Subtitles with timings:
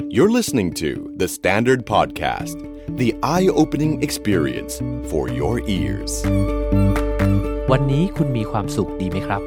[0.00, 2.56] You're listening to The Standard Podcast,
[2.96, 4.80] the eye opening experience
[5.10, 6.12] for your ears.
[7.70, 9.42] วันนี้คุณมีความสุขดีไหมครับ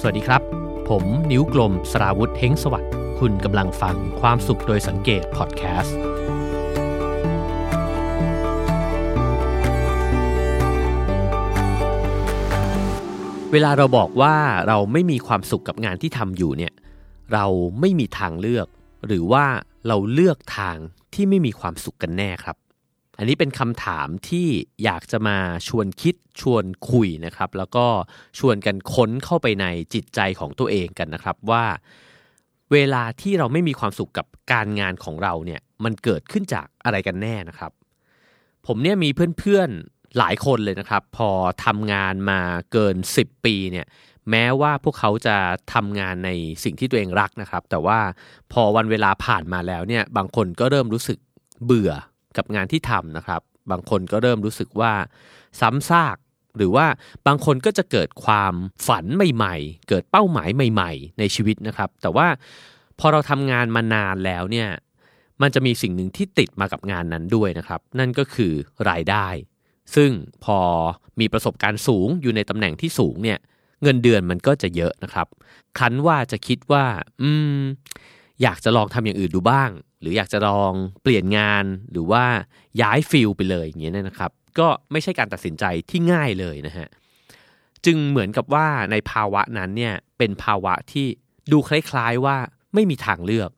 [0.00, 0.42] สวัสดีครับ
[0.88, 5.98] ผมนิ้วกลมสราวุธเฮงสวัสดิ์ คุณกำลังฟังความสุขโดยสังเกตพอดแคสต์
[13.52, 14.34] เวลาเราบอกว่า
[14.68, 16.72] เราไม่มีความสุขกับงานที่ทำอยู่เนี่ย
[17.32, 17.46] เรา
[17.80, 18.66] ไม่มีทางเลือก
[19.06, 19.46] หรือว่า
[19.88, 20.76] เราเลือกทาง
[21.14, 22.56] ที่ไม่มีความสุขกันแน่ครับ
[23.18, 24.46] อันนี้เป็นคำถามที่
[24.84, 25.38] อยากจะมา
[25.68, 27.86] ชวนคิดชวนคุยนะครับ แล้วก็
[28.38, 31.64] ชวนกันค้นเข้าไปในจิตใจของตัวเองกันนะครับว่า
[32.72, 37.72] เวลาที่เราไม่มีความสุขกับการงานของเราเนี่ยมันเกิดขึ้นจากอะไรกันแน่นะครับ
[38.66, 41.30] ผมเนี่ยมีเพื่อนๆหลายคนเลยนะครับ พอ
[41.64, 42.40] ทำงานมา
[42.72, 43.86] เกิน 10 ปีเนี่ย
[44.30, 45.36] แม้ว่าพวกเขาจะ
[45.74, 46.30] ทำงานใน
[46.64, 47.98] สิ่งที่ตัวเองรักนะครับ แต่ว่า
[48.52, 51.18] พอวันเวลาผ่านมาแล้วเนี่ยบางคนก็เริ่มรู้สึก
[51.64, 51.92] เบื่อ
[52.36, 54.92] กับงานที่ทำนะครับ บางคนก็เริ่มรู้สึกว่า
[55.60, 56.16] ซ้ำซาก
[56.56, 56.86] หรือว่า
[57.26, 58.54] บางคนก็จะเกิดความ
[58.86, 62.26] ฝันใหม่ๆ เกิดเป้าหมายใหม่ ๆ ในชีวิตนะครับ แต่ว่า
[62.98, 64.68] พอเราทำงานมานานแล้วเนี่ย
[65.42, 68.52] มันจะมีสิ่งหนึ่งที่ติดมากับงานนั้นด้วยนะครับ นั่นก็คือ
[68.90, 69.26] รายได้
[69.94, 70.10] ซึ่ง
[70.44, 70.58] พอ
[71.20, 73.38] มีประสบการณ์สูงอยู่ในตำแหน่งที่สูงเนี่ย
[73.82, 75.26] เงินเดือนมันก็จะเยอะนะครับ
[75.78, 76.84] ครั้นว่าจะคิดว่า
[77.22, 77.58] อืม
[78.42, 82.24] อยากจะลองทำอย่างอื่นดูบ้าง หรืออยากจะลองเปลี่ยนงานหรือว่า
[82.82, 86.88] ย้ายฟิลไปเลยอย่างเงี้ยนะครับ ก็ไม่ใช่การตัดสินใจที่ง่ายเลยนะฮะ
[87.84, 91.06] จึงเหมือนกับว่าในภาวะนั้นเนี่ยเป็นภาวะที่
[91.52, 92.36] ดูคล้ายๆว่า
[92.74, 93.50] ไม่มีทางเลือก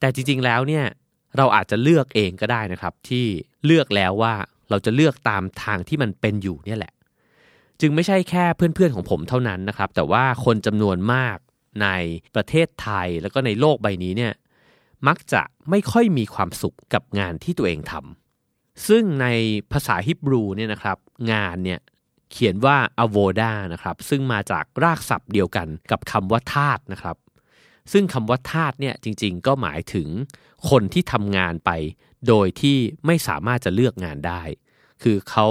[0.00, 0.84] แต่จริงๆแล้วเนี่ย
[1.36, 3.26] เราอาจจะเลือกเองก็ได้นะครับ ที่
[3.66, 4.34] เลือกแล้วว่า
[4.70, 6.92] เราจะเลือกตามทางที่มันเป็นอยู่เนี่ยแหละ
[7.80, 11.36] จึงไม่ใช่แค่เพื่อนๆของผมเท่านั้นนะครับ แต่ว่าคนจำนวนมาก
[11.82, 11.88] ใน
[12.34, 14.32] ประเทศไทยแล้วก็ในโลกใบนี้เนี่ย
[15.06, 19.26] มักจะไม่ค่อยมีความสุขกับงานที่ตัวเองทำซึ่งใน
[19.72, 20.98] ภาษาฮิบรูเนี่ยนะครับ
[21.32, 21.80] งานเนี่ย
[22.30, 27.16] เขียนว่า avoda นะครับซึ่งมาจากรากศัพท์เดียวกันกับคำว่าทาสนะครับ
[27.92, 30.08] ซึ่งคำว่าทาสเนี่ยจริงๆ ก็หมายถึง
[30.70, 31.70] คนที่ทำงานไป
[32.28, 34.42] โดยที่ไม่สามารถจะเลือกงานได้
[35.02, 35.46] คือเขา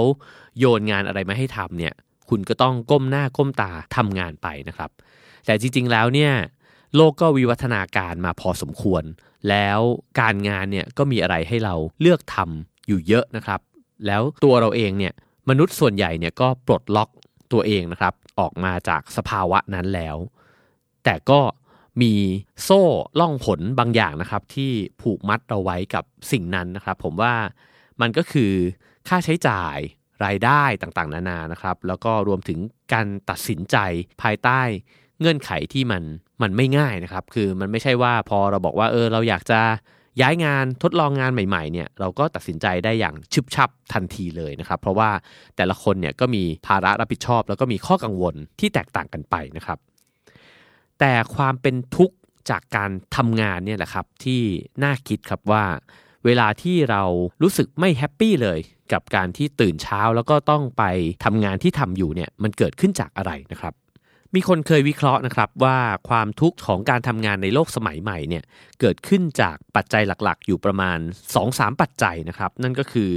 [0.58, 1.94] โยนงานอะไรมาให้ทำเนี่ย
[2.30, 4.90] คุณก็ต้องก้มหน้าก้มตาทำงานไปนะครับ
[5.46, 6.32] แต่จริงๆแล้วเนี่ย
[6.96, 9.04] โลกก็วิวัฒนาการมาพอสมควร
[9.48, 9.80] แล้ว
[10.20, 13.60] การงานเนี่ยก็มีอะไรให้เราเลือกทำอยู่เยอะนะครับ
[14.06, 15.12] แล้วตัวเราเองเนี่ย
[15.48, 17.08] มนุษย์ส่วนใหญ่เนี่ยก็ปลดล็อก
[17.52, 20.16] ตัวเองนะครับ ออกมาจากสภาวะนั้นแล้ว
[21.04, 21.40] แต่ก็
[22.02, 22.14] มี
[22.64, 22.82] โซ่
[23.20, 24.72] ล่องผลบางอย่างนะครับ ที่
[25.02, 27.34] ผูกมัดเราไว้กับสิ่งนั้นนะครับ ผมว่า
[28.00, 28.52] มันก็คือ
[29.08, 29.78] ค่าใช้จ่าย
[30.24, 32.58] รายได้ต่างๆ นานานะครับ แล้วก็รวมถึง
[32.92, 33.76] การตัดสินใจ
[34.22, 34.60] ภายใต้
[35.20, 36.02] เงื่อนไขที่มัน
[36.42, 39.60] มันไม่ง่ายนะครับ คือมันไม่ใช่ว่าพอเราบอกว่าเออเราอยากจะ
[40.20, 45.10] ย้ายงานทดลองงานใหม่ๆเนี่ยเราก็ตัดสินใจได้อย่างชึบชับทันทีเลยนะครับ เพราะว่า
[45.56, 49.78] แต่ละคนเนี่ยก็มีภาระรับผิดชอบ แล้วก็มีข้อกังวลที่แตกต่างกันไปนะครับ
[50.98, 52.16] แต่ความเป็นทุกข์
[52.50, 54.42] จากการทำงานเนี่ยแหละครับที่
[54.82, 55.64] น่าคิดครับว่า
[56.28, 57.02] เวลาที่เรา
[57.42, 58.58] รู้สึกไม่ happy เลย
[58.92, 60.84] กับการที่ตื่นเช้าแล้วก็ต้องไป
[61.24, 63.74] ทำงานที่ทำอยู่เนี่ยมันเกิดขึ้นจากอะไรนะครับ
[64.34, 65.78] มีคนเคยวิเคราะห์นะครับว่า
[66.08, 68.44] ความทุกข์ของการทำงานในโลกสมัยใหม่เนี่ย
[68.80, 70.98] เกิดขึ้นจากปัจจัยหลักๆ อยู่ประมาณ
[71.38, 73.10] 2-3 ปัจจัยนะครับ นั่นก็คือ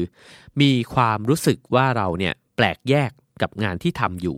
[0.62, 3.12] มีความรู้สึกว่าเราเนี่ยแปลกแยก
[3.42, 4.38] กับงานที่ทำอยู่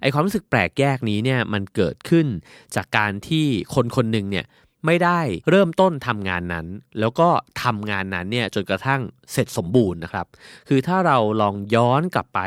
[0.00, 2.26] ไอความรู้สึกแปลกแยกนี้เนี่ยมันเกิดขึ้น
[2.76, 4.44] จากการที่คนคนหนึ่งเนี่ย
[4.84, 5.20] ไม่ได้
[5.50, 6.66] เริ่มต้นทำงานนั้น
[7.00, 7.28] แล้วก็
[7.62, 9.00] ทำงานนั้นเนี่ยจนกระทั่ง
[9.32, 10.26] เสร็จสมบูรณ์นะครับ
[10.68, 12.40] คือถ้าเราลองย้อนกลับไป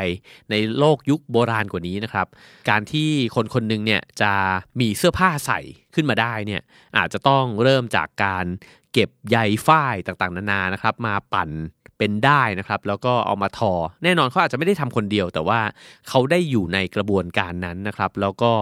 [0.50, 2.26] ในโลกยุคโบราณกว่านี้นะครับ
[2.70, 4.32] การที่คนคนหนึ่งเนี่ยจะ
[4.80, 5.60] มีเสื้อผ้าใส่
[5.94, 6.62] ขึ้นมาได้เนี่ย
[6.96, 8.46] อาจจะต้องเริ่มจากการ
[8.92, 9.36] เก็บใย
[9.66, 11.50] ฝ้ายต่างๆ นานานะครับ มาปั่น
[12.00, 13.72] เป็นได้นะครับแล้วก็เอามาทอ
[14.04, 15.60] แน่นอนเขาอาจจะไม่ได้ทำคนเดียว แต่ว่า
[16.08, 18.52] เขาได้อยู่ในกระบวนการนั้นนะครับ แล้วก็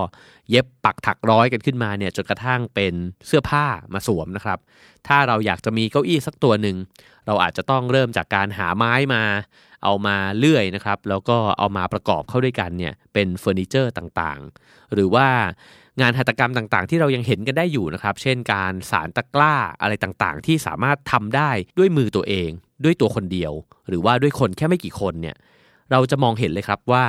[0.50, 2.94] เย็บปักถักร้อยกันขึ้นมาเนี่ยจนกระทั่งเป็น
[3.26, 4.59] เสื้อผ้ามาสวมนะครับ
[5.09, 6.76] ถ้าเราอยากจะมีเก้าอี้สักตัวหนึ่ง
[7.26, 9.23] เราอาจจะต้องเริ่มจากการหาไม้มา
[9.84, 15.29] เอามาเลื่อยนะครับ แล้วก็เอามาประกอบเข้าด้วยกันเนี่ยเป็นเฟอร์นิเจอร์ต่างๆ หรือว่า
[16.00, 22.50] งานหัตถกรรมต่างๆ ที่เรายังเห็นกันได้อยู่นะครับ เช่นการสารตะกร้าอะไรต่างๆ ที่สามารถทำได้ด้วยมือตัวเอง
[22.85, 23.53] ด้วยตัวคนเดียว
[23.89, 25.37] หรือว่าด้วยคนแค่ไม่กี่คนเนี่ย
[25.91, 27.05] เราจะมองเห็นเลยครับว่า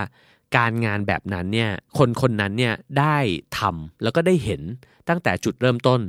[0.57, 3.17] การงานแบบนั้นเนี่ยคนคนนั้นเนี่ยได้
[3.57, 4.61] ทำแล้วก็ได้เห็น
[5.09, 6.01] ตั้งแต่จุดเริ่มต้น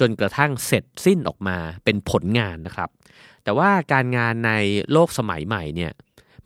[0.00, 2.90] จนกระทั่งเสร็จสิ้นออกมาเป็นผลงานนะครับ
[3.44, 4.52] แต่ว่าการงานใน
[4.92, 5.92] โลกสมัยใหม่เนี่ย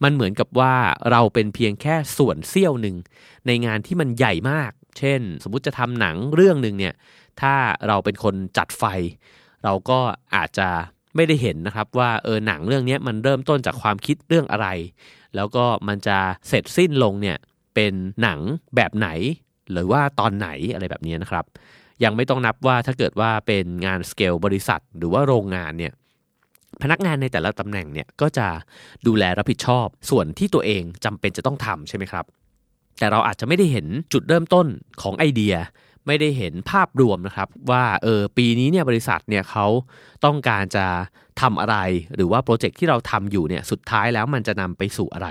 [0.02, 0.74] มันเหมือนกับว่า
[1.10, 2.96] เราเป็นเพียงแค่ส่วนเสี้ยวหนึ่ง
[3.46, 6.94] ในงานที่มันใหญ่มาก เช่น สมมุติจะทำหนังเรื่องหนึ่งเนี่ย
[7.40, 7.54] ถ้า
[7.88, 8.84] เราเป็นคนจัดไฟ
[9.64, 9.98] เราก็
[10.34, 10.68] อาจจะ
[11.16, 14.68] ไม่ได้เห็นนะครับว่าเออหนังเรื่องนี้มันเริ่มต้นจากความคิดเรื่องอะไร
[15.36, 16.18] แล้วก็มันจะ
[16.48, 17.36] เสร็จสิ้นลงเนี่ย
[17.74, 17.92] เป็น
[18.22, 18.38] หนัง
[18.76, 19.08] แบบไหน
[19.72, 21.44] หรือว่าตอนไหนอะไรแบบนี้นะครับ
[22.04, 25.92] ยังไม่ต้องนับว่าถ้าเกิดว่าเป็นงานสเกลบริษัท หรือว่าโรงงานเนี่ย
[26.82, 28.46] พนักงานในแต่ละตำแหน่งเนี่ยก็จะ
[29.06, 32.24] ดูแลรับผิดชอบส่วนที่ตัวเองจำเป็นจะต้องทำใช่ไหมครับ
[32.98, 34.66] แต่เราอาจจะไม่ได้เห็นจุดเริ่มต้น
[35.02, 35.54] ของไอเดีย
[36.06, 39.66] ไม่ได้เห็นภาพรวมนะครับ ว่าเออปีนี้เนี่ยบริษัทเนี่ยเขา
[40.24, 40.86] ต้องการจะ
[41.40, 41.76] ทำอะไร
[42.14, 45.28] หรือว่าโปรเจกต์ที่เราทำอยู่เนี่ยสุดท้ายแล้วมันจะนำไปสู่อะไร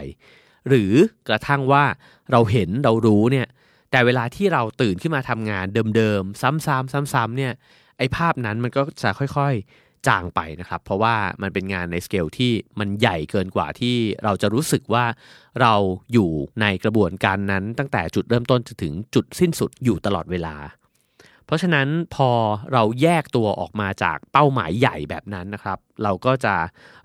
[0.67, 0.91] หรือ
[1.29, 1.83] กระทั่งว่า
[2.31, 3.47] เราเห็นเรารู้เนี่ย
[3.91, 7.53] แต่เวลาที่เราตื่นขึ้นมาทำงานเดิมๆ ซ้ำๆซ้ำๆเนี่ย
[7.97, 15.05] ไอภาพนั้นมันก็จะค่อยๆ จางไปนะครับ เพราะว่ามันเป็นงานในสเกลที่มันใหญ่เกินกว่าที่เราจะรู้สึกว่า
[15.61, 15.73] เรา
[16.13, 16.29] อยู่
[16.61, 20.55] ในกระบวนการนั้นตั้งแต่จุดเริ่มต้นจนถึงจุดสิ้นสุดอยู่ตลอดเวลา
[21.45, 22.29] เพราะฉะนั้นพอ
[22.73, 26.55] เราแยกตัวออกมาจากเป้าหมายใหญ่แบบนั้นนะครับ เราก็จะ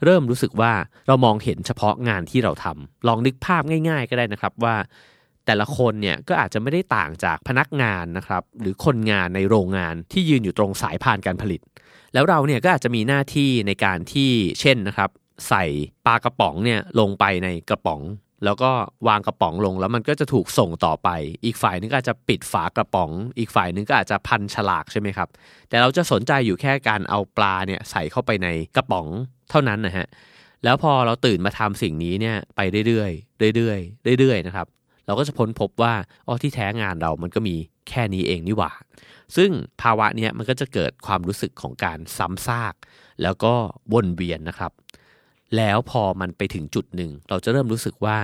[0.05, 0.73] เริ่มรู้สึกว่า
[1.09, 4.77] เรามองเห็นเฉพาะงานที่เราทำลองนึกภาพง่าย ๆ ก็ได้นะครับว่า
[5.47, 11.61] แต่ละคนเนี่ยก็อาจจะไม่ได้ต่างจากพนักงานนะครับหรือคนงานในโรงงานที่ยืนอยู่ตรงสายพานการผลิต
[12.15, 14.31] แล้วเราเนี่ยก็อาจจะมีหน้าที่ในการที่
[14.61, 15.11] เช่นนะครับ
[15.49, 15.65] ใส่
[16.07, 18.03] ปลากระป๋องเนี่ยลงไปในกระป๋อง
[18.45, 18.71] แล้วก็
[19.09, 21.09] วางกระป๋องลงแล้วมันก็จะถูกส่งต่อไป
[21.45, 25.29] อีกฝ่ายนึงก็อาจจะปิดฝากระป๋อง อีกฝ่ายนึงก็อาจจะพันฉลากใช่ไหมครับ
[25.69, 29.07] แต่เราจะสนใจอยู่แค่การเอาปลาเนี่ยใส่เข้าไปในกระป๋อง
[29.51, 30.07] เท่านั้นนะฮะ
[30.65, 33.07] แล้วพอเราตื่นมาทำสิ่งนี้เนี่ยไปเรื่อ
[33.51, 33.75] ยๆเรื่อ
[34.17, 34.67] ยๆเรื่อยๆนะครับ
[35.07, 35.95] เราก็จะพ้นพบว่า
[36.27, 37.57] อ๋อที่แท้งานเรามันก็มี
[37.89, 38.73] แค่นี้เองนี่หว่า
[39.37, 39.51] ซึ่ง
[39.83, 42.75] ภาวะเนี้ยมันก็จะเกิดความรู้สึกของการซ้ำซาก
[43.23, 43.55] แล้วก็
[43.93, 44.73] วนเวียนนะครับ
[45.57, 48.17] แล้วพอมันไปถึงจุดหนึ่ง เราจะเริ่มรู้สึกว่า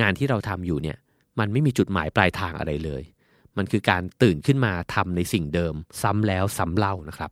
[0.00, 0.96] งานที่เราทำอยู่เนี่ย
[1.38, 3.02] มันไม่มีจุดหมายปลายทางอะไรเลย
[3.56, 7.30] มันคือการตื่นขึ้นมาทำในสิ่งเดิม ซ้ำแล้วซ้ำเล่านะครับ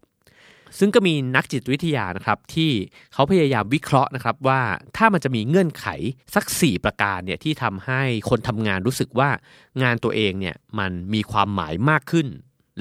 [0.78, 2.70] ซึ่งก็มีนักจิตวิทยานะครับที่
[3.12, 4.61] เขาพยายามวิเคราะห์นะครับว่า
[4.96, 5.87] ถ้ามันจะมีเงื่อนไข
[6.34, 9.31] สัก 4 ประการเนี่ยที่ทำให้คนทำงานรู้สึกว่า
[9.82, 12.26] งานตัวเองเนี่ยมันมีความหมายมากขึ้น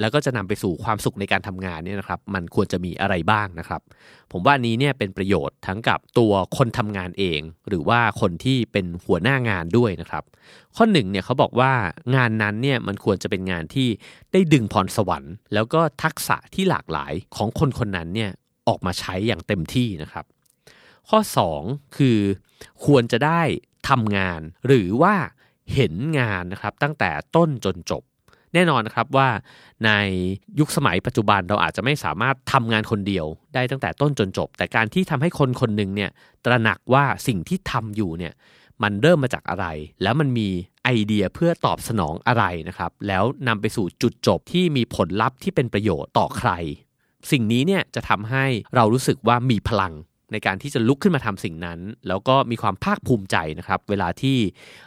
[0.00, 3.80] แล้วก็จะนำไปสู่ความสุขในการทำงานเนี่ยนะครับมันควรจะมีอะไรบ้างนะครับ
[4.32, 10.24] ผมว่านี้เนี่ยเป็นประโยชน์ทั้งกับตัวคนทำงานเอง หรือว่าคนที่เป็นหัวหน้างานด้วยนะครับ
[10.76, 11.72] ข้อหนึ่งเนี่ยเขาบอกว่า
[12.16, 13.88] งานนั้นเนี่ยมันควรจะเป็นงานที่
[14.32, 18.30] ได้ดึงพรสวรรค์ แล้วก็ทักษะที่หลากหลายของคนคนนั้นเนี่ย
[18.68, 20.24] ออกมาใช้อย่างเต็มที่นะครับ
[21.08, 21.18] ข้อ
[21.56, 22.18] 2 คือ
[22.84, 23.42] ควรจะได้
[23.88, 25.14] ทำงาน หรือว่า
[25.74, 28.02] เห็นงานนะครับตั้งแต่ต้นจนจบ
[28.54, 29.28] แน่นอนนะครับว่า
[29.84, 29.90] ใน
[30.58, 36.10] ยุคสมัยปัจจุบันเราอาจจะไม่สามารถทำงานคนเดียวได้ตั้งแต่ต้นจนจบ แต่การที่ทำให้คนคนหนึ่งเนี่ย
[36.44, 38.32] ตระหนักว่าสิ่งที่ทำอยู่เนี่ย
[38.82, 39.66] มันเริ่มมาจากอะไร
[40.02, 40.48] แล้วมันมี
[40.84, 46.50] ไอเดียเพื่อตอบสนองอะไรนะครับ แล้วนำไปสู่จุดจบที่มีผลลัพธ์ที่เป็นประโยชน์ต่อใคร
[47.30, 48.44] สิ่งนี้เนี่ยจะทำให้
[48.74, 49.92] เรารู้สึกว่ามีพลัง
[50.32, 51.78] ในการที่จะลุกขึ้นมาทำสิ่งนั้น
[52.08, 54.38] แล้วก็มีความภาคภูมิใจนะครับ เวลาที่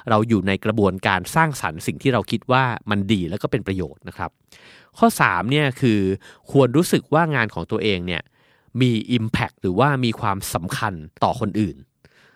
[0.10, 4.32] เราอยู่ในกระบวนการสร้างสรรค์สิ่งที่เราคิดว่ามันดีแล้วก็เป็นประโยชน์นะครับ
[4.98, 6.00] ข้อ3เนี่ยคือ
[6.52, 8.22] ควรรู้สึกว่างานของตัวเองเนี่ย
[8.82, 10.94] มี Impact หรือว่ามีความสำคัญ
[11.24, 11.78] ต่อคนอื่น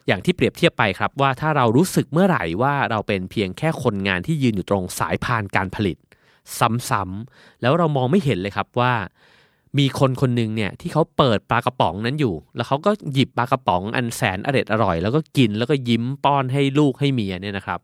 [0.08, 5.98] อย่างที่เปรียบเทียบไปครับว่าถ้าเรารู้สึกเมื่อไหร่ว่าเราเป็นเพียงแค่คนงานที่ยืนอยู่ตรงสายพานการผลิต
[6.90, 8.94] ซ้ำๆแล้วเรามองไม่เห็นเลยครับว่า
[9.78, 17.80] มีคนคนหนึ่งเนี่ยที่เขาเปิดปลากระป๋องนั้นอยู่ แล้วเขาก็หยิบปลากระป๋องอันแสนอร็ดอร่อย แล้วก็กินแล้วก็ยิ้มป้อนให้ลูกให้เมียเนี่ยนะครับ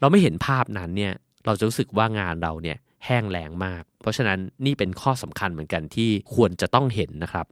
[0.00, 1.12] เราไม่เห็นภาพนั้นเนี่ย
[1.46, 7.46] เราจะรู้สึกว่างานเราเนี่ยแห้งแล้งมาก เพราะฉะนั้นนี่เป็นข้อสำคัญเหมือนกันที่ควรจะต้องเห็นนะครับ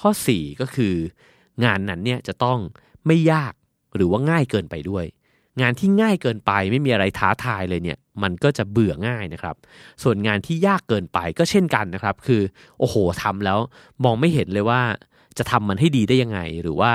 [0.00, 0.94] ข้อ 4 ก็คือ
[1.64, 2.58] งานนั้นเนี่ยจะต้อง
[3.06, 3.52] ไม่ยาก
[3.96, 5.04] หรือว่าง่ายเกินไปด้วย
[5.60, 9.56] งานที่ง่ายเกินไปไม่มีอะไรท้าทายเลยเนี่ยมันก็จะเบื่อง่ายนะครับ
[10.02, 12.42] ส่วนงานที่ยากเกินไปก็เช่นกันนะครับ คือ
[12.78, 13.58] โอ้โหทำแล้ว
[14.04, 14.80] มองไม่เห็นเลยว่า
[15.38, 16.92] จะทำมันให้ดีได้ยังไง หรือว่า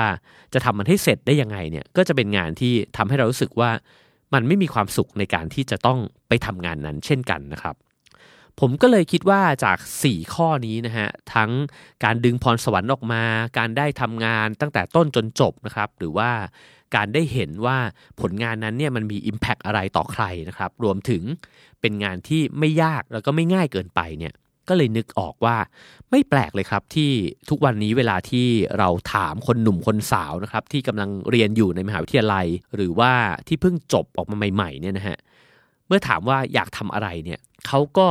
[0.54, 3.70] จะทำมันให้เสร็จได้ยังไงเนี่ยก็จะเป็นงานที่ทำให้เรารู้สึกว่า
[4.34, 5.98] มันไม่มีความสุขในการที่จะต้อง
[6.28, 7.76] ไปทำงานนั้นเช่นกันนะครับ
[8.60, 11.50] ผมก็เลยคิดว่าจาก 4 ข้อนี้นะฮะทั้ง
[12.04, 13.22] การดึงพรสวรรค์ออกมา
[13.58, 16.30] การได้ทำงานตั้งแต่ต้นจนจบนะครับ หรือว่า
[16.94, 17.78] การได้เห็นว่า
[18.20, 21.22] ผลงานนั้นเนี่ยมันมี Impact อะไรต่อใครนะครับ รวมถึง
[21.80, 24.34] เป็นงานที่ไม่ยากแล้วก็ไม่ง่ายเกินไปเนี่ย
[24.68, 25.56] ก็เลยนึกออกว่า
[26.10, 27.10] ไม่แปลกเลยครับที่
[27.48, 28.46] ทุกวันนี้เวลาที่
[28.78, 33.12] เราถามคนหนุ่มคนสาวนะครับที่กำลังเรียนอยู่ในมหาวิทยาลัย หรือว่า
[33.48, 35.18] ที่เพิ่งจบออกมาใหม่ๆเนี่ยนะฮะ
[35.86, 38.06] เมื่อถามว่าอยากทำอะไรเนี่ยเขาก็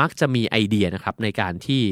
[0.00, 1.82] มักจะมีไอเดียนะครับในการที่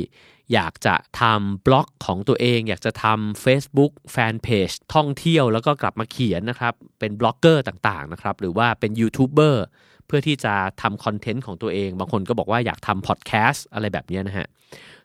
[0.54, 9.64] อยากจะทำบล็อกของตัวเอง อยากจะทำ Facebook แฟนเพจท่องเที่ยวแล้วก็กลับมาเขียนนะครับ เป็นบล็อกเกอร์ต่างๆนะครับหรือว่าเป็นยูทูบเบอร์
[10.06, 14.46] เพื่อที่จะทำคอนเทนต์ของตัวเอง บางคนก็บอกว่าอยากทำพอดแคสต์อะไรแบบนี้นะฮะ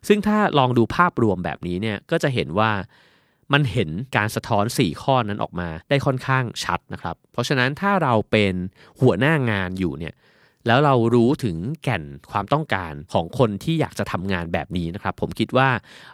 [0.08, 2.72] ซึ่งถ้าลองดูภาพรวมแบบนี้เนี่ยก็จะเห็นว่า
[3.54, 8.54] มันเห็นการสะท้อน 4 ข้อนั้นออกมาได้ค่อนข้างชัดนะครับ เพราะฉะนั้นถ้าเราเป็น
[9.02, 10.14] หัวหน้างานอยู่เนี่ย
[10.68, 15.70] แล้วเรารู้ถึงแก่นความต้องการของคนที่อยากจะทำงานแบบนี้นะครับ ผมคิดว่า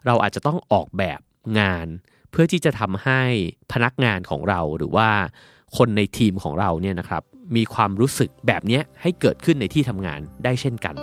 [0.06, 1.20] เราอาจจะต้องออกแบบ
[1.60, 1.88] งาน
[2.32, 3.22] เพื่อที่จะทำให้
[3.72, 5.10] พนักงานของเราหรือว่า
[5.77, 7.24] คนในทีมของเราเนี่ยนะครับ
[7.56, 10.96] มีความรู้สึกแบบนี้ให้เกิดขึ้นในที่ทำงานได้เช่นกัน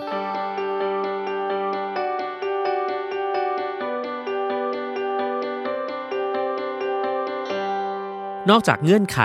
[8.51, 9.19] นอกจากเงื่อนไข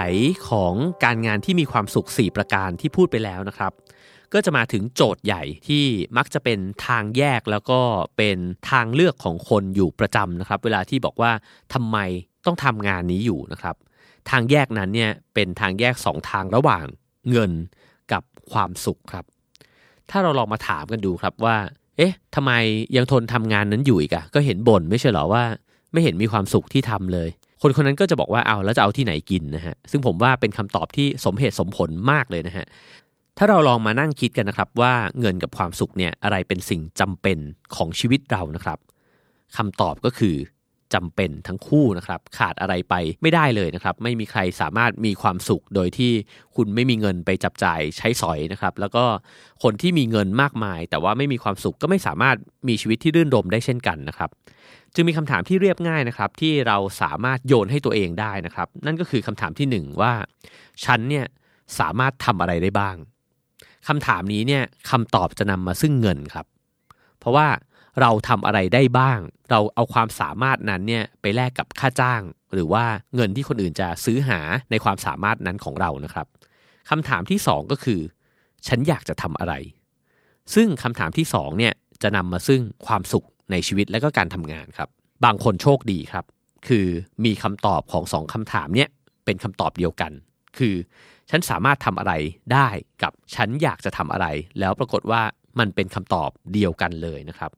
[0.50, 0.74] ของ
[1.04, 3.72] การงานที่มีความสุข 4 ประการที่พูดไปแล้วนะครับ
[4.34, 5.84] ก็จะมาถึงโจทย์ใหญ่ที่
[6.16, 7.80] มักจะเป็นทางแยกแล้วก็
[8.16, 8.38] เป็น
[8.70, 11.32] ทางเลือกของคนอยู่ประจำนะครับ เวลาที่บอกว่า
[11.74, 11.96] ทำไม
[12.46, 13.76] ต้องทำงานนี้อยู่นะครับ
[14.30, 16.84] ทางแยกนั้นเนี่ยเป็นทางแยก2ทางระหว่าง
[17.30, 17.52] เงิน
[18.12, 18.22] กับ
[18.52, 19.24] ความสุขครับ
[20.10, 21.56] ถ้าเราลองมาถามกันดูครับว่า
[21.96, 22.52] เอ๊ะทำไม
[22.96, 25.42] ยังทนทำงานนั้นอยู่อีกอะก็เห็นบ่นไม่ใช่หรอว่า
[25.92, 27.28] ไม่เห็นมีความสุขที่ทำเลย
[27.62, 32.66] คนคนนั้นก็จะบอกว่าเอาแล้วจะเอาที่ไหนกินนะฮะซึ่งผมว่าเป็นคำตอบที่สมเหตุสมผลมากเลยนะฮะ
[33.42, 37.38] ถ้าเราลองมานั่งคิดกันนะครับว่าเงินกับความสุขเนี่ยอะไรเป็นสิ่งจำเป็น
[37.76, 38.78] ของชีวิตเรานะครับ
[39.56, 40.34] คำตอบก็คือ
[40.94, 46.12] จำเป็นทั้งคู่นะครับ ขาดอะไรไปไม่ได้เลยนะครับ ไม่มีใครสามารถมีความสุขโดยที่
[46.56, 49.04] คุณไม่มีเงินไปจับจ่ายใช้สอยนะครับ แล้วก็
[49.62, 52.36] คนที่มีเงินมากมาย แต่ว่าไม่มีความสุขก็ไม่สามารถ
[52.68, 54.30] มีชีวิตที่รื่นรมได้เช่นกันนะครับ
[54.94, 60.12] จึงมีคำถามที่เรียบง่ายนะครับ ที่เราสามารถโยนให้ตัวเองได้นะครับ นั่นก็คือคำถามที่หนึ่งว่า
[60.84, 61.26] ฉันเนี่ย
[61.78, 62.96] สามารถทำอะไรได้บ้าง
[63.88, 66.46] คำถามนี้เนี่ยคำตอบจะนำมาซึ่งเงินครับ
[67.18, 67.48] เพราะว่า
[68.00, 69.18] เราทำอะไรได้บ้าง
[69.50, 72.22] เราเอาความสามารถนั้นเนี่ยไปแลกกับค่าจ้าง
[72.54, 72.84] หรือว่า
[73.14, 76.26] เงินที่คนอื่นจะซื้อหาในความสามารถนั้นของเรานะครับ
[76.90, 78.00] คำถามที่สองก็คือ
[78.68, 79.54] ฉันอยากจะทำอะไร
[80.54, 84.88] ซึ่งคำถามที่สองเนี่ยจะนำมาซึ่งความสุขในชีวิตและก็การทำงานครับ
[85.24, 86.24] บางคนโชคดีครับ
[86.68, 86.86] คือ
[87.24, 88.88] มีคำตอบของสองคำถามเนี่ย
[89.24, 90.12] เป็นคำตอบเดียวกัน
[90.58, 90.74] คือ
[91.30, 92.12] ฉันสามารถทำอะไร
[92.52, 92.68] ได้
[93.02, 94.26] กับฉันอยากจะทำอะไร
[94.60, 95.22] แล้วปรากฏว่า
[95.58, 97.50] มันเป็นคำตอบเดียวกันเลยนะครับ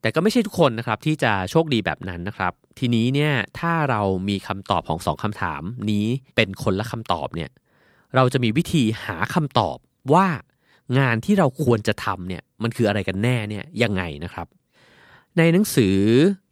[0.00, 7.50] แต่ก็ไม่ใช่ทุกคนนะครับที่จะโชคดีแบบนั้นนะครับ ทีนี้เนี่ยถ้าเรามีคำตอบของสองคำถามนี้เป็นคนละคำตอบเนี่ย
[8.14, 9.76] เราจะมีวิธีหาคำตอบ
[10.14, 10.26] ว่า
[10.98, 14.46] งานที่เราควรจะทำเนี่ยมันคืออะไรกันแน่เนี่ยยังไงนะครับ
[15.38, 15.96] ในหนังสือ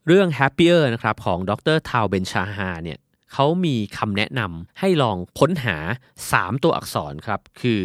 [0.07, 2.99] เรื่อง Happier นะครับของดรทาวเบนชาฮาเนี่ย
[3.33, 5.77] เขามีคำแนะนำให้ลองค้นหา
[6.23, 7.83] 3 ตัวอักษรครับ คือ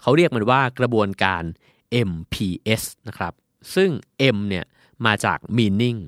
[0.00, 1.42] เขาเรียกมันว่ากระบวนการ
[2.10, 3.32] MPS นะครับ
[3.74, 3.90] ซึ่ง
[4.36, 4.64] M เนี่ย
[5.06, 6.00] มาจาก meaning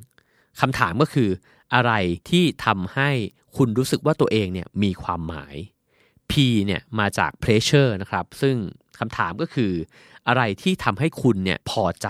[0.60, 1.30] คำถามก็คือ
[1.74, 1.92] อะไร
[2.30, 3.10] ที่ทำให้
[3.56, 5.56] คุณรู้สึกว่าตัวเองเนี่ยมีความหมาย
[6.30, 6.32] P
[6.66, 8.56] เนี่ยมาจาก pressure นะครับ ซึ่ง
[8.98, 9.72] คำถามก็คือ
[10.28, 12.08] อะไรที่ทำให้คุณเนี่ยพอใจ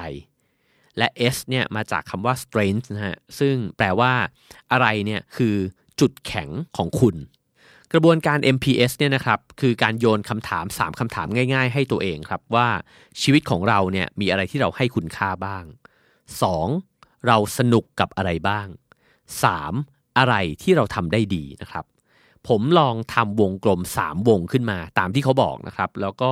[0.99, 4.13] และ S เนี่ยมาจากคำว่า strength นะฮะ ซึ่งแปลว่า
[4.73, 5.57] อะไรเนี่ยคือ
[6.01, 7.17] จุดแข็งของคุณ
[7.93, 12.69] กระบวนการ MPS เนี่ยนะครับคือการโยนคำถาม3คำถามง่าย ๆ ให้ตัวเองครับว่า
[13.21, 15.65] ชีวิตของเราเนี่ยมีอะไรที่เราให้คุณค่าบ้าง
[16.45, 17.27] 2.
[17.27, 18.67] เราสนุกกับอะไรบ้าง
[19.43, 20.19] 3.
[20.19, 21.85] อะไรที่เราทำได้ดีนะครับ
[22.49, 26.31] ผมลองทำวงกลม 3 วงขึ้นมาตามที่เขาบอกนะครับ แล้วก็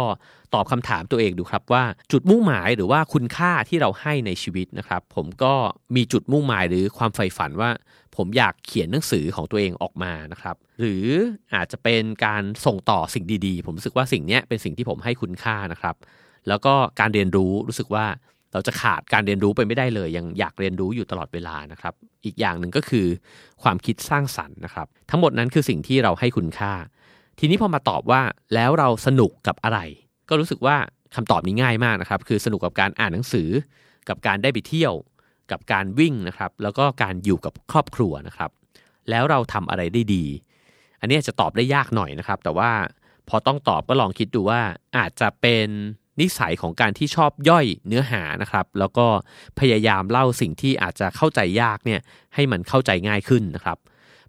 [0.54, 5.54] ตอบคำถามตัวเองดูครับว่าจุดมุ่งหมายหรือว่าคุณค่าที่เราให้ในชีวิตนะครับ ผมก็
[5.96, 7.70] มีจุดมุ่งหมายหรือความใฝ่ฝันว่า
[8.16, 11.06] ผมอยากเขียนหนังสือของตัวเองออกมานะครับ หรือ
[11.54, 15.96] อาจจะเป็นการส่งต่อสิ่งดีๆ ผมรู้สึกว่าสิ่งนี้เป็นสิ่งที่ผมให้คุณค่านะครับ
[16.48, 18.06] แล้วก็การเรียนรู้รู้สึกว่า
[18.54, 21.94] เราจะขาดการเรียนรู้ไปไม่ได้เลย ยังอยากเรียนรู้อยู่ตลอดเวลานะครับ
[22.24, 23.06] อีกอย่างหนึ่งก็คือ
[23.62, 26.72] ความคิดสร้างสรรค์นะครับ ทั้งหมดนั้นคือสิ่งที่เราให้คุณค่า
[27.38, 28.22] ทีนี้พอมาตอบว่า
[28.54, 29.78] แล้วเราสนุกกับอะไร
[30.28, 30.76] ก็รู้สึกว่า
[31.14, 33.48] คำตอบนี้ง่ายมากนะครับ คือสนุกกับการอ่านหนังสือ
[34.08, 34.92] กับการได้ไปเที่ยว
[35.50, 38.50] กับการวิ่งนะครับ แล้วก็การอยู่กับครอบครัวนะครับ
[39.10, 40.24] แล้วเราทำอะไรได้ดี
[41.00, 42.70] อันนี้จะตอบได้ยากหน่อยนะครับ แต่ว่า
[43.28, 44.60] พอต้องตอบก็ลองคิดดูว่า
[44.96, 45.68] อาจจะเป็น
[46.20, 49.06] นิสัยของการที่ชอบย่อยเนื้อหานะครับ แล้วก็
[49.60, 52.00] พยายามเล่าสิ่งที่อาจจะเข้าใจยากเนี่ย
[52.34, 53.78] ให้มันเข้าใจง่ายขึ้นนะครับ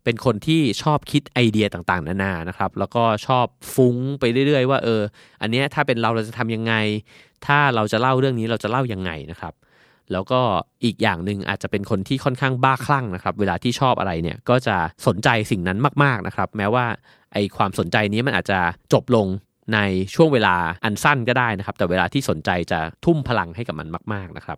[0.04, 5.02] เป็นคนที่ชอบคิดไอเดียต่างๆ นานานะครับ แล้วก็ชอบฟุ้งไปเรื่อย ๆ ว่าเออ
[5.42, 6.74] อันนี้ถ้าเป็นเราเราจะทำยังไง
[7.46, 9.54] ถ้าเราจะเล่าเรื่องนี้เราจะเล่ายังไงนะครับ
[10.12, 10.42] แล้วก็
[10.84, 14.76] อีกอย่างหนึ่งอาจจะเป็นคนที่ค่อนข้างบ้าคลั่งนะครับ เวลาที่ชอบอะไรเนี่ยก็จะ
[15.08, 16.86] สนใจสิ่งนั้นมาก ๆนะครับ แม้ว่า
[17.34, 18.60] ไอความสนใจนี้มันอาจจะ
[18.94, 19.28] จบลง
[19.74, 19.80] ใน
[20.16, 24.58] ช่วงเวลาอันสั้นก็ได้นะครับ แต่เวลาที่สนใจจะทุ่มพลังให้กับมันมากๆนะครับ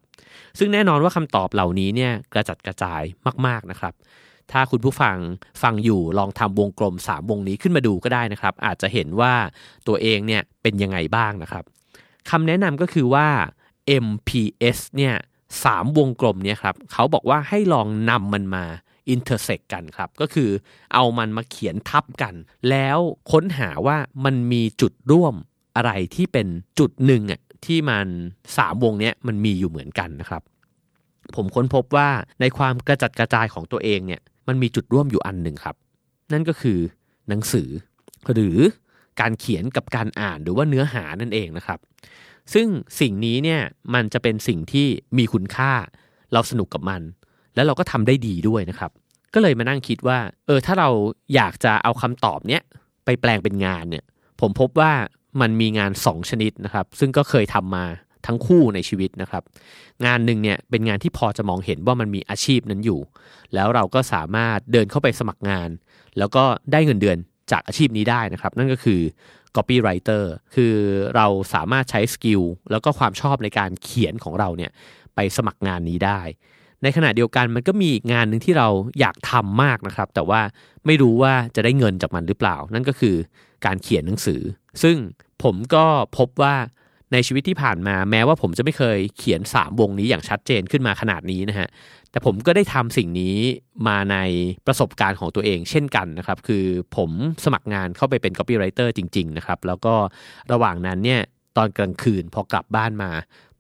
[0.59, 3.01] ซึ่งแน่นอนว่าคำตอบเหล่านี้เนี่ยกระจัดกระจาย
[3.47, 3.93] มาก ๆนะครับ
[4.51, 5.17] ถ้าคุณผู้ฟัง
[5.61, 9.33] ฟังอยู่ลองทำวงกลม 3 วงนี้ขึ้นมาดูก็ได้นะครับ อาจจะเห็นว่า
[9.87, 11.63] ตัวเองเนี่ยเป็นยังไงบ้างนะครับ
[12.29, 13.27] คำแนะนำก็คือว่า
[14.05, 15.15] MPS เนี่ย
[15.55, 18.65] 3วงกลมเนี่ยครับเขาบอกว่าให้ลองนำมันมา
[19.09, 20.49] อินเตอร์เซ็กกันครับ ก็คือ
[20.93, 22.33] เอามันมาเขียนทับกัน
[22.69, 22.97] แล้ว
[23.31, 25.35] ค้นหาว่ามันมีจุดร่วม
[25.75, 26.47] อะไรที่เป็น
[26.79, 28.07] จุดหนึ่งอะที่มัน
[28.57, 30.41] สามวงเนี้ยมันมีอยู่เหมือนกันนะครับ
[31.35, 32.09] ผมค้นพบว่า
[32.41, 35.75] ในความกระจัดกระจายของตัวเองเนี่ยมันมีจุดร่วมอยู่อันหนึ่งครับ
[36.33, 36.79] นั่นก็คือ
[37.29, 37.69] หนังสือ
[38.33, 38.57] หรือ
[39.19, 41.79] การเขียนกับการอ่านหรือว่าเนื้อหานั่นเองนะครับ
[42.53, 42.67] ซึ่ง
[42.99, 43.61] สิ่งนี้เนี่ย
[43.93, 44.87] มันจะเป็นสิ่งที่
[45.17, 45.71] มีคุณค่า
[46.33, 47.01] เราสนุกกับมัน
[47.57, 48.91] แล้วเราก็ทำได้ดีด้วยนะครับ
[49.33, 50.89] ก็เลยมานั่งคิดว่า เออถ้าเรา
[51.35, 52.61] อยากจะเอาคำตอบเนี้ย
[53.05, 54.03] ไปแปลงเป็นงานเนี่ย
[54.41, 54.91] ผมพบว่า
[55.41, 57.85] มันมีงาน 2 ชนิดนะครับ ซึ่งก็เคยทำมา
[58.25, 59.43] ทั้งคู่ในชีวิตนะครับ
[60.05, 62.99] งานหนึ่งเนี่ยเป็นงานที่พอจะมองเห็นว่ามันมีอาชีพนั้นอยู่
[63.53, 65.69] แล้วเราก็สามารถเดินเข้าไปสมัครงาน
[66.17, 67.17] แล้วก็ได้เงินเดือน
[67.51, 69.01] จากอาชีพนี้ได้นะครับ นั่นก็คือ
[69.55, 70.23] copywriter
[70.55, 70.73] คือ
[71.15, 74.71] เราสามารถใช้สกิลแล้วก็ความชอบในการเขียนของเราเนี่ย
[75.15, 76.21] ไปสมัครงานนี้ได้
[76.83, 78.67] ในขณะเดียวกันมันก็มีอีกงานหนึ่งที่เรา
[78.99, 80.41] อยากทำมากนะครับ แต่ว่า
[80.85, 83.15] ไม่รู้ว่าจะได้เงินจากมันหรือเปล่า นั่นก็คือ
[83.65, 84.41] การเขียนหนังสือ
[84.83, 84.95] ซึ่ง
[85.43, 85.85] ผมก็
[86.17, 86.55] พบว่า
[87.13, 91.67] ในชีวิตที่ผ่านมาแม้ว่าผมจะไม่เคยเขียน 3 วงนี้อย่างชัดเจนขึ้นมาขนาดนี้นะฮะ
[92.11, 93.35] แต่ผมก็ได้ทำสิ่งนี้
[93.87, 94.17] มาใน
[94.67, 96.65] ประสบการณ์ของตัวเองเช่นกันนะครับคือ
[96.95, 97.09] ผม
[97.45, 99.93] สมัครงานเข้าไปเป็น copywriter จริง ๆ นะครับ แล้วก็
[100.51, 101.21] ระหว่างนั้นเนี่ย
[101.57, 103.11] ตอนกลางคืนพอกลับบ้านมา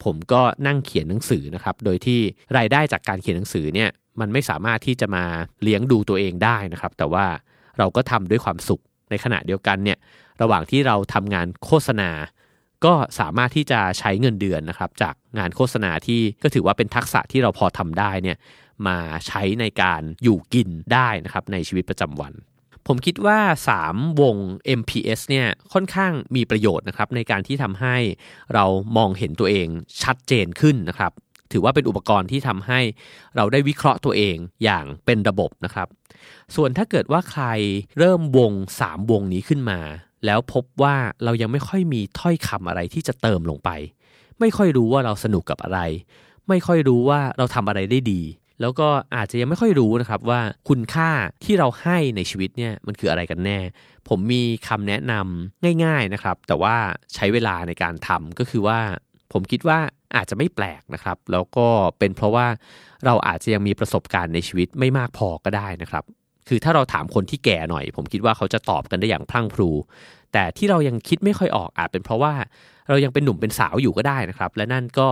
[0.03, 2.19] ผมก็นั่งเขียนหนังสือนะครับ โดยที่
[2.57, 3.89] รายได้จากการเขียนหนังสือเนี่ย
[4.19, 5.25] มันไม่สามารถที่จะมา
[5.63, 7.25] เลี้ยงดูตัวเองได้นะครับ แต่ว่า
[7.77, 9.97] เราก็ทำด้วยความสุขในขณะเดียวกันเนี่ย
[10.41, 12.09] ระหว่างที่เราทำงานโฆษณา
[12.85, 18.37] ก็สามารถที่จะใช้เงินเดือนนะครับ จากงานโฆษณาที่ก็ถือว่าเป็นทักษะที่เราพอทำได้เนี่ย
[18.87, 22.33] มาใช้ในการอยู่กินได้นะครับในชีวิตประจำวัน
[22.87, 23.39] ผมคิดว่า
[23.79, 24.35] 3 วง
[24.79, 27.95] MPS เนี่ยค่อนข้างมีประโยชน์นะครับในการที่ทำให้
[28.53, 28.65] เรา
[28.97, 29.67] มองเห็นตัวเอง
[30.03, 31.11] ชัดเจนขึ้นนะครับ
[31.51, 32.79] ถือว่าเป็นอุปกรณ์ที่ทำให้
[33.35, 35.87] เราได้วิเคราะห์ตัวเองอย่างเป็นระบบนะครับ
[36.55, 37.45] ส่วนถ้าเกิดว่าใคร
[37.97, 38.51] เริ่มวง
[38.81, 39.79] 3 วงนี้ขึ้นมา
[40.25, 43.69] แล้วพบว่าเรายังไม่ค่อยมีถ้อยคำอะไรที่จะเติมลงไป
[44.39, 45.79] ไม่ค่อยรู้ว่าเราสนุกกับอะไร
[46.49, 48.21] ไม่ค่อยรู้ว่าเราทำอะไรได้ดี
[48.61, 51.09] แล้วก็อาจจะยังไม่ค่อยรู้นะครับว่าคุณค่า
[51.43, 53.59] ที่เราให้ในชีวิตเนี่ยมันคืออะไรกันแน่
[54.09, 56.75] ผมมีคำแนะนำง่าย ๆนะครับ แต่ว่า
[57.15, 58.79] ใช้เวลาในการทำก็คือว่า
[59.33, 59.79] ผมคิดว่า
[60.15, 61.67] อาจจะไม่แปลกนะครับ แล้วก็
[61.99, 62.47] เป็นเพราะว่า
[63.05, 66.03] เราอาจจะยังมีประสบการณ์ในชีวิตไม่มากพอก็ได้นะครับ
[66.47, 69.69] คือถ้าเราถามคนที่แก่หน่อย ผมคิดว่าเขาจะตอบกันได้อย่างพลั่งพลู
[70.33, 72.33] แต่ที่เรายังคิดไม่ค่อยออกอาจเป็นเพราะว่า
[72.89, 75.07] เรายังเป็นหนุ่มเป็นสาวอยู่ก็ได้นะครับ และนั่นก็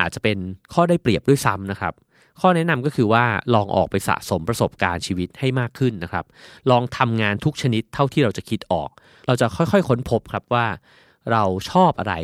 [0.00, 0.38] อาจจะเป็น
[0.72, 1.94] ข้อได้เปรียบด้วยซ้ำนะครับ
[2.40, 6.24] ข้อแนะนำก็คือว่าลองออกไปสะสมประสบการณ์ชีวิตให้มากขึ้นนะครับ
[6.70, 8.90] ลองทำงานทุกชนิดเท่าที่เราจะคิดออก
[9.26, 10.66] เราจะค่อยๆค้นพบครับว่า
[11.32, 12.14] เราชอบอะไร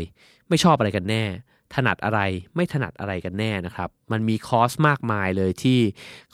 [0.48, 1.24] ไม่ชอบอะไรกันแน่
[1.74, 2.20] ถนัดอะไร
[2.54, 5.78] ไม่ถนัดอะไรกันแน่นะครับ มันมีคอร์สมากมายเลยที่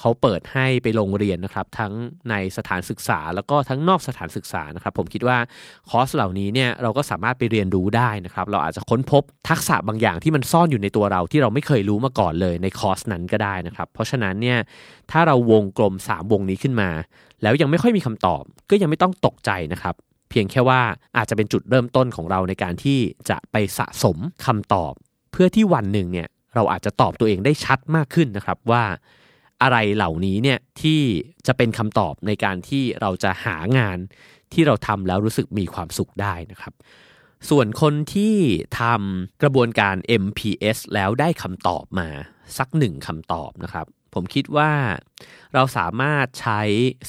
[0.00, 1.92] เขาเปิดให้ไปลงเรียนนะครับ ทั้ง
[2.30, 5.38] ในสถานศึกษาแล้วก็ทั้งนอกสถานศึกษานะครับ ผมคิดว่า
[5.90, 14.58] คอร์สเหล่านี้เนี่ยเราก็สามารถไปเรียนรู้ได้นะครับ เราอาจจะค้นพบทักษะบางอย่างที่มันซ่อนอยู่ในตัวเราที่เราไม่เคยรู้มาก่อนเลยในคอร์สนั้นก็ได้นะครับ เพราะฉะนั้นเนี่ย
[15.10, 16.90] ถ้าเราวงกลม 3 วงนี้ขึ้นมา
[17.42, 19.96] แล้วยังไม่ค่อยมีคำตอบ ก็ยังไม่ต้องตกใจนะครับ
[20.30, 20.80] เพียงแค่ว่า
[21.16, 22.98] อาจจะเป็นจุดเริ่มต้นของเราในการที่
[23.30, 24.16] จะไปสะสม
[24.46, 24.94] คำตอบ
[25.32, 28.84] เพื่อที่วันหนึ่งเนี่ยเราอาจจะตอบตัวเองได้ชัดมากขึ้นนะครับว่า
[29.62, 31.00] อะไรเหล่านี้เนี่ยที่
[31.46, 33.98] จะเป็นคำตอบในการที่เราจะหางาน
[34.52, 36.72] ที่เราทำแล้วรู้สึกมีความสุขได้นะครับ
[37.50, 38.36] ส่วนคนที่
[38.80, 42.08] ทำกระบวนการ MPS แล้วได้คำตอบมา
[42.58, 44.72] สักหนึ่งคำตอบนะครับ ผมคิดว่า
[45.54, 46.60] เราสามารถใช้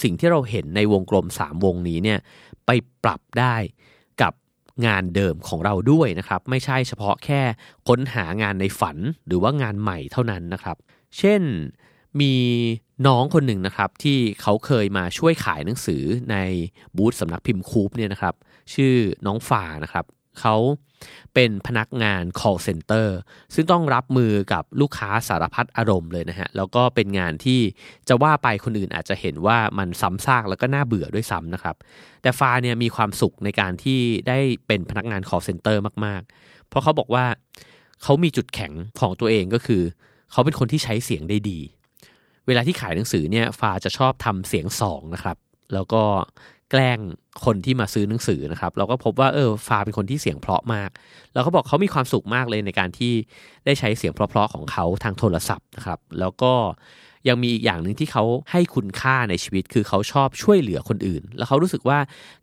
[0.02, 2.20] สิ่งที่เราเห็นในวงกลม 3 วงนี้เนี่ย
[2.66, 2.70] ไป
[3.04, 3.56] ปรับได้
[4.86, 7.42] งานเดิมของเราด้วยนะครับ ไม่ใช่เฉพาะแค่
[7.88, 10.78] ค้นหางานในฝันหรือว่างานใหม่เท่านั้นนะครับ
[11.18, 11.42] เช่น
[12.22, 12.34] มี
[13.08, 16.38] น้องคนหนึ่งนะครับที่เขาเคยมาช่วยขายหนังสือใน
[16.98, 18.36] บูธสำนักพิมพ์คูปเนี่ยนะครับ
[18.74, 20.06] ชื่อน้องฝ่านะครับ
[20.40, 20.56] เขา
[21.34, 23.08] เป็นพนักงาน call center
[23.54, 27.60] ซึ่งต้องรับมือกับลูกค้าสารพัดอารมณ์เลยนะฮะ แล้วก็เป็นงานที่
[28.10, 31.76] จะว่าไปคนอื่นอาจจะเห็นว่ามันซ้ำซากแล้วก็น่าเบื่อด้วยซ้ำนะครับ
[32.22, 37.26] แต่ฟ้าเนี่ยมีความสุขในการที่ได้เป็นพนักงาน call center มากๆ เพราะเขาบอกว่า
[38.04, 39.82] เขามีจุดแข็งของตัวเองก็คือ
[40.32, 41.60] เขาเป็นคนที่ใช้เสียงได้ดี
[42.48, 45.38] เวลาที่ขายหนังสือเนี่ยฟ้าจะชอบทำเสียงสองนะครับ
[45.74, 46.04] แล้วก็
[46.74, 47.00] แกล้ง
[47.46, 50.90] คนที่มาซื้อหนังสือนะครับ เราก็พบว่าเออฟาเป็นคนที่เสียงเพราะมาก
[51.34, 53.14] แล้วเขาบอกเขามีความสุขมากเลยในการที่
[53.66, 56.54] ได้ใช้เสียงเพราะๆของเขาทางโทรศัพท์นะครับ แล้วก็
[57.28, 62.00] ยังมีอีกอย่างหนึ่งที่เขาให้คุณค่าในชีวิต คือเขาชอบช่วยเหลือคนอื่น แล้วเขารู้สึกว่า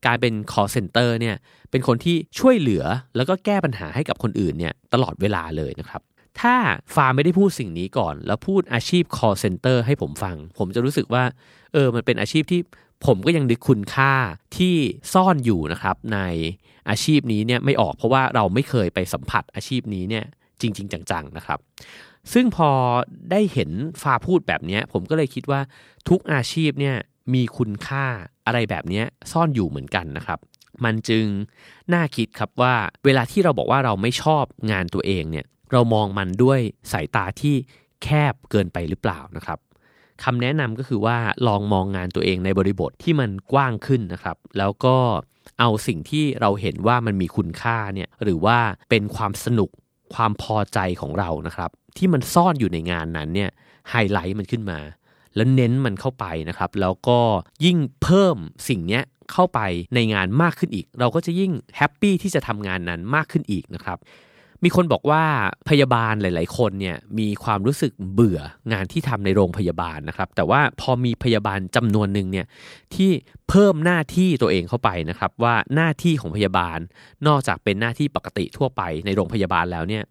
[0.06, 1.36] การเป็น call center เนี่ย
[1.70, 2.84] เป็นคนที่ช่วยเหลือ
[3.16, 6.02] แล้วก็แก้ปัญหาให้กับคนอื่นเนี่ยตลอดเวลาเลยนะครับ
[6.40, 6.54] ถ้า
[6.94, 11.24] ฟาร์ไม่ได้พูดสิ่งนี้ก่อน แล้วพูดอาชีพ call center ให้ผมฟัง ผมจะรู้สึกว่า
[11.72, 12.60] เออ มันเป็นอาชีพที่
[13.06, 14.12] ผมก็ยังดึกคุณค่า
[14.56, 14.74] ที่
[15.14, 16.18] ซ่อนอยู่นะครับใน
[16.90, 20.24] อาชีพนี้เนี่ยไม่ออกเพราะว่าเราไม่เคยไปสัมผัสอาชีพนี้เนี่ย
[20.60, 21.58] จริง ๆ จังๆนะครับ
[22.32, 22.70] ซึ่งพอ
[23.30, 23.70] ได้เห็น
[24.02, 25.60] ฟาพูดแบบนี้ผมก็เลยคิดว่า
[26.08, 26.96] ทุกอาชีพเนี่ย
[27.34, 28.06] มีคุณค่า
[28.46, 30.38] อะไรแบบนี้ซ่อนอยู่เหมือนกันนะครับ
[30.84, 31.26] มันจึง
[31.94, 36.60] น่าคิดครับว่าเวลาที่เราบอกว่าเราไม่ชอบงานตัวเองเนี่ยเรามองมันด้วย
[36.92, 37.54] สายตาที่
[38.02, 39.58] แคบเกินไปหรือเปล่านะครับ
[40.24, 44.96] คำแนะนำก็คือว่าลองมองงานตัวเองในบริบทที่มันกว้างขึ้นนะครับ แล้วก็
[45.60, 48.58] เอาสิ่งที่เราเห็นว่ามันมีคุณค่าเนี่ยหรือว่า
[48.90, 49.70] เป็นความสนุก
[50.14, 53.50] ความพอใจของเรานะครับ ที่มันซ่อนอยู่ในงานนั้นเนี่ย
[53.90, 54.78] ไฮไลท์มันขึ้นมา
[55.36, 57.18] แล้วเน้นมันเข้าไปนะครับ แล้วก็
[57.64, 58.36] ยิ่งเพิ่ม
[58.68, 59.00] สิ่งนี้
[59.32, 59.60] เข้าไป
[59.94, 63.98] ในงานมากขึ้นอีก เราก็จะยิ่งแฮปปี้ที่จะทำงานนั้นมากขึ้นอีกนะครับ
[64.64, 65.22] มีคนบอกว่า
[65.68, 68.40] พยาบาลหลาย ๆ คนเนี่ยมีความรู้สึกเบื่อ
[68.72, 72.46] งานที่ทำในโรงพยาบาลนะครับ แต่ว่าพอมีพยาบาลจำนวนหนึ่งเนี่ย
[72.94, 73.10] ที่
[73.48, 76.78] เพิ่มหน้าที่ตัวเองเข้าไปนะครับว่าหน้าที่ของพยาบาล
[77.26, 80.04] นอกจากเป็นหน้าที่ปกติทั่วไปในโรงพยาบาลแล้วเนี่ย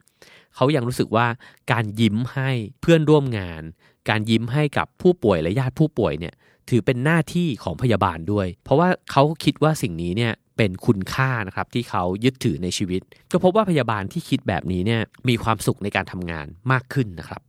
[0.56, 1.28] เขายังรู้สึกว่า
[1.72, 2.50] การยิ้มให้
[2.82, 3.62] เพื่อนร่วมงาน
[4.10, 6.34] การยิ้มให้กับผู้ป่วยและญาติผู้ป่วยเนี่ย
[6.70, 17.42] ถือเป็นหน้าที่ของพยาบาลด้วย เพราะว่าเขาคิดว่าสิ่งนี้เนี่ย เป็นคุณค่านะครับที่เขายึดถือในชีวิต ก็พบว่าพยาบาลที่คิดแบบนี้เนี่ยมีความสุขในการทำงานมากขึ้นนะครับ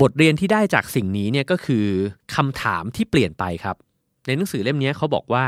[0.00, 1.84] บทเรียนที่ได้จากสิ่งนี้เนี่ยก็คือ
[2.34, 3.76] คำถามที่เปลี่ยนไปครับ
[4.26, 5.44] ในหนังสือเล่มนี้เขาบอกว่า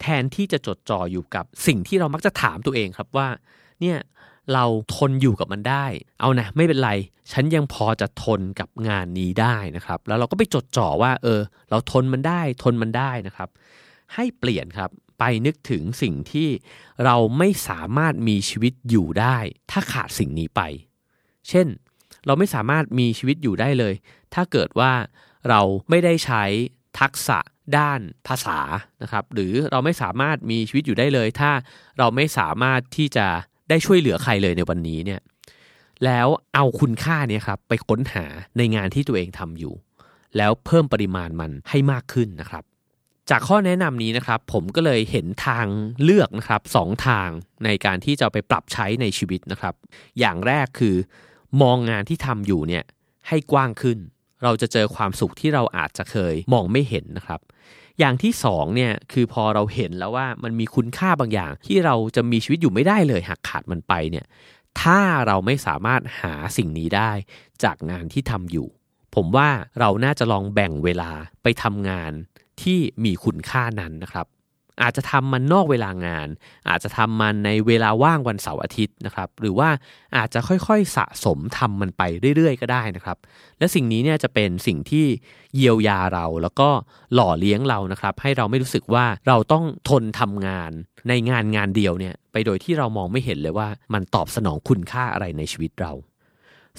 [0.00, 3.28] แทนที่จะจดจ่ออยู่กับสิ่งที่เรามักจะถามตัวเองครับว่า
[3.80, 3.98] เนี่ย
[4.52, 5.86] เราทนอยู่กับมันได้
[6.20, 6.90] เอานะไม่เป็นไร
[7.32, 13.48] ฉันยังพอจะทนกับงานนี้ได้นะครับ แล้วเราก็ไปจดจ่อว่า เออ เราทนมันได้ ทนมันได้นะครับ
[14.14, 14.90] ให้เปลี่ยนครับ
[15.24, 16.48] ไปนึกถึงสิ่งที่
[17.04, 19.36] เราไม่สามารถมีชีวิตอยู่ได้
[19.70, 20.60] ถ้าขาดสิ่งนี้ไป
[21.48, 21.66] เช่น
[22.26, 23.94] เราไม่สามารถมีชีวิตอยู่ได้เลย
[24.34, 24.92] ถ้าเกิดว่า
[25.48, 26.44] เราไม่ได้ใช้
[27.00, 27.38] ทักษะ
[27.78, 28.58] ด้านภาษา
[29.02, 31.50] นะครับหรือเราไม่สามารถมีชีวิตอยู่ได้เลย ถ้า
[31.98, 33.26] เราไม่สามารถที่จะ
[33.68, 35.20] ได้ช่วยเหลือใครเลยในวันนี้เนี่ย
[36.04, 38.24] แล้วเอาคุณค่าเนี่ยครับไปค้นหา
[38.56, 39.74] ในงานที่ตัวเองทำอยู่
[40.36, 42.64] แล้วเพิ่มปริมาณมันให้มากขึ้นนะครับ
[43.30, 45.66] จากข้อแนะนำนี้นะครับ ผมก็เลยเห็นทาง
[46.02, 47.28] เลือกนะครับสองทาง
[47.64, 49.74] ในการที่จะไปปรับใช้ในชีวิตนะครับ
[50.18, 50.96] อย่างแรกคือ
[51.62, 52.84] มองงานที่ทำอยู่เนี่ย
[53.28, 53.98] ให้กว้างขึ้น
[54.42, 57.40] เราจะเจอความสุขที่เราอาจจะเคยมองไม่เห็นนะครับ
[57.98, 64.26] อย่างที่สองเนี่ยคือพอเราเห็นแล้วว่ามันมีคุณค่าบางอย่าง ที่เราจะมีชีวิตอยู่ไม่ได้เลยหากขาดมันไปเนี่ย
[64.80, 67.10] ถ้าเราไม่สามารถหาสิ่งนี้ได้
[67.64, 68.68] จากงานที่ทำอยู่
[69.14, 69.48] ผมว่า
[69.80, 71.10] เราน่าจะลองแบ่งเวลา
[71.42, 72.12] ไปทำงาน
[72.62, 74.28] ที่มีคุณค่านั้นนะครับ
[74.82, 76.28] อาจจะทำมันนอกเวลางาน
[76.68, 79.68] อาจจะทำมันในเวลาว่างวันเสาร์อาทิตย์นะครับ หรือว่า
[80.16, 82.02] อาจจะค่อยๆสะสมทำมันไป
[82.36, 83.16] เรื่อยๆ ก็ได้นะครับ
[83.58, 85.06] และสิ่งนี้เนี่ยจะเป็นสิ่งที่
[85.56, 86.68] เยียวยาเราแล้วก็
[87.14, 90.70] หล่อเลี้ยงเรานะครับ ให้เราไม่รู้สึกว่าเราต้องทนทำงาน
[91.08, 95.92] ในงานงานเดียวเนี่ยไปโดยที่เรามองไม่เห็นเลยว่ามันตอบสนองคุณค่าอะไรในชีวิตเรา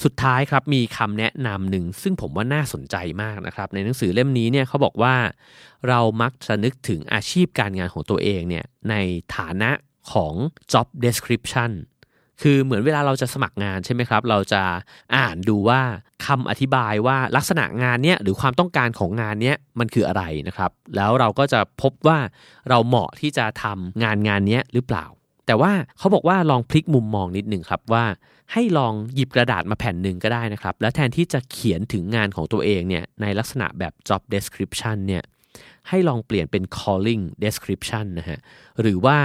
[0.03, 5.15] สุดท้ายครับมีคำแนะนำหนึ่งซึ่งผมว่าน่าสนใจมากนะครับ ในหนังสือเล่มนี้เนี่ยเขาบอกว่า
[5.89, 8.95] เรามักจะนึกถึงอาชีพการงานของตัวเองเนี่ยใน
[9.36, 9.71] ฐานะ
[10.12, 10.34] ของ
[10.71, 11.71] job description
[12.41, 14.63] คือเหมือนเวลาเราจะสมัครงานใช่ไหมครับ เราจะ
[15.17, 15.82] อ่านดูว่า
[16.25, 22.19] คำอธิบายว่าลักษณะงานเนี้ยหรือความต้องการของงานเนี้ยมันคืออะไรนะครับ แล้วเราก็จะพบว่า
[22.69, 25.06] เราเหมาะที่จะทำงานงานนี้หรือเปล่า
[25.45, 28.06] แต่ว่าเขาบอกว่าลองพลิกมุมมองนิดหนึ่งครับว่า
[28.51, 35.23] ให้ลองหยิบกระดาษมาแผ่นหนึ่งก็ได้นะครับ แล้วแทนที่จะเขียนถึงงานของตัวเองเนี่ยในลักษณะแบบ job description เนี่ย
[35.89, 38.39] ให้ลองเปลี่ยนเป็น calling description นะฮะ
[38.82, 39.19] หรือว่า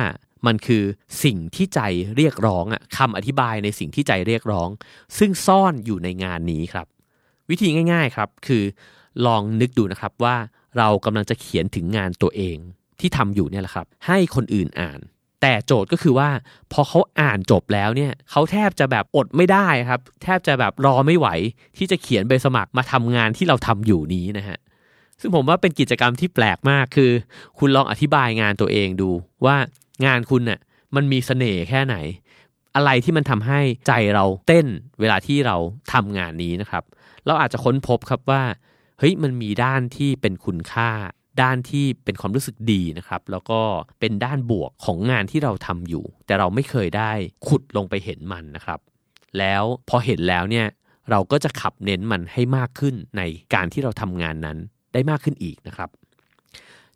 [0.46, 0.84] มันคือ
[1.24, 1.80] สิ่งที่ใจ
[2.16, 4.68] เรียกร้องอะคำอธิบายในสิ่งที่ใจเรียกร้อง
[5.18, 6.86] ซึ่งซ่อนอยู่ในงานนี้ครับ
[7.50, 8.64] วิธีง่ายๆครับคือ
[9.26, 10.36] ลองนึกดูนะครับว่า
[10.78, 12.56] เรากำลังจะเขียนถึงงานตัวเอง
[13.00, 15.00] ที่ทำอยู่เนี่ยแหละครับ ให้คนอื่นอ่าน
[15.42, 16.28] แต่โจทย์ก็คือว่า
[16.72, 21.28] พอเขาอ่านจบแล้วเนี่ยเขาแทบจะแบบอดไม่ได้ครับ แทบจะแบบรอไม่ไหว
[21.76, 24.58] ที่จะเขียนใบสมัครมาทำงานที่เราทำอยู่นี้นะฮะ
[25.20, 27.10] ซึ่งผมว่าเป็นกิจกรรมที่แปลกมากคือ
[27.58, 29.10] คุณลองอธิบายงานตัวเองดู
[29.44, 29.56] ว่า
[30.06, 30.60] งานคุณเน่ย
[30.94, 31.96] มันมีเสน่ห์แค่ไหน
[32.76, 34.66] อะไรที่มันทำให้ใจเราเต้น
[35.00, 35.56] เวลาที่เรา
[35.92, 36.84] ทำงานนี้นะครับ
[37.26, 38.42] เราอาจจะค้นพบครับว่า
[38.98, 40.90] เฮ้ยมันมีด้านที่เป็นคุณค่า
[41.42, 43.60] ด้านที่เป็นความรู้สึกดีนะครับ แล้วก็
[44.00, 47.12] เป็นด้านบวกของงานที่เราทำอยู่ แต่เราไม่เคยได้
[47.46, 48.80] ขุดลงไปเห็นมันนะครับ
[49.38, 50.66] แล้วพอเห็นแล้วเนี่ย
[51.10, 53.22] เราก็จะขับเน้นมันให้มากขึ้นใน
[53.54, 54.58] การที่เราทำงานนั้น
[54.92, 55.90] ได้มากขึ้นอีกนะครับ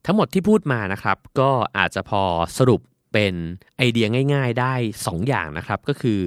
[0.05, 2.23] ทั้งหมดที่พูดมานะครับ ก็อาจจะพอ
[2.59, 2.81] สรุป
[3.13, 3.35] เป็น
[3.77, 6.21] ไอเดียง่าย ๆ ได้ 2 อย่างนะครับก็คือ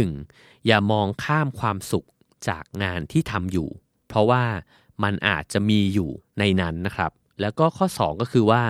[0.00, 0.66] 1.
[0.66, 2.06] อย่ามองข้ามความสุข
[2.48, 3.68] จากงานที่ทำอยู่
[4.08, 4.44] เพราะว่า
[5.02, 8.62] มันอาจจะมีอยู่ในนั้นนะครับ แล้วก็ข้อ 2 ก็คือว่า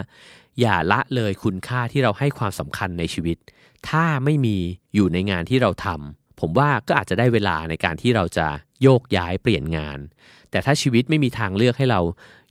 [0.60, 3.36] อย่าละเลยคุณค่าที่เราให้ความสำคัญในชีวิต
[3.88, 4.56] ถ้าไม่มี
[4.94, 8.46] อยู่ในงานที่เราทำผมว่าก็อาจจะได้เวลาในการที่เราจะ
[8.82, 9.98] โยกย้ายเปลี่ยนงาน
[10.50, 12.00] แต่ถ้าชีวิตไม่มีทางเลือกให้เรา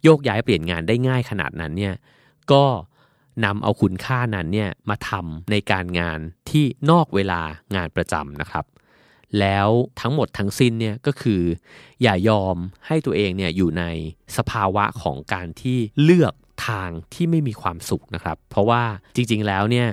[0.04, 1.96] โยกย้ายเปลี่ยนงานได้ง่ายขนาดนั้นเนี่ย
[2.52, 2.64] ก็
[3.46, 7.42] นำเอาคุณค่านั้นเนี่ยมาทำในการงานที่นอกเวลา
[7.76, 8.66] งานประจำนะครับ
[9.40, 9.70] แล้ว
[10.02, 11.42] ทั้งหมดทั้งสิ้นเนี่ยก็คือ
[12.02, 12.56] อย่ายอม
[12.88, 13.84] ให้ตัวเองเนี่ยอยู่ใน
[14.38, 16.34] สภาวะของการที่เลือก
[16.68, 18.84] ทางที่ไม่มีความสุขนะครับ เพราะว่า
[19.16, 19.88] จริงๆแล้วเนี่ย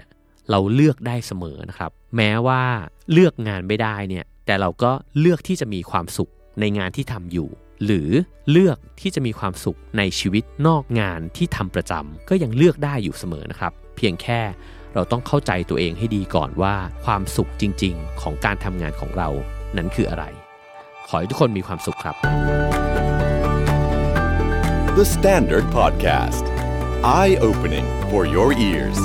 [0.50, 2.62] เราเลือกได้เสมอนะครับ แม้ว่า
[3.12, 7.48] เลือกงานไม่ได้เนี่ยแต่เราก็เลือกที่จะมีความสุขในงานที่ทำอยู่
[7.84, 8.10] หรือ
[8.50, 14.40] เลือกที่จะมีความสุขในชีวิตนอกงานที่ทำประจำก็ยังเลือกได้อยู่เสมอนะครับ เพียงแค่
[14.94, 16.74] เราต้องเข้าใจตัวเองให้ดีก่อนว่า
[17.04, 19.28] ความสุขจริง ๆ ของการทำงานของเรา
[19.76, 20.24] นั้นคืออะไร
[21.08, 22.16] ขอให้ทุกคนมีความสุขครับ
[24.98, 26.44] The Standard Podcast.
[27.02, 28.98] Eye opening for your ears.